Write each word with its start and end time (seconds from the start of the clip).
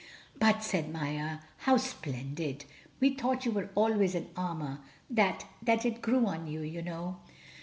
"But," 0.39 0.63
said 0.63 0.91
Maia, 0.91 1.37
"how 1.57 1.77
splendid! 1.77 2.65
We 2.99 3.13
thought 3.13 3.45
you 3.45 3.51
were 3.51 3.69
always 3.75 4.15
in 4.15 4.31
armor—that—that 4.35 5.85
it 5.85 6.01
grew 6.01 6.25
on 6.25 6.47
you, 6.47 6.61
you 6.61 6.81
know." 6.81 7.19